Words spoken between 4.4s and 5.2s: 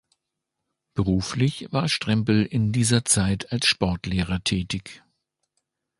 tätig.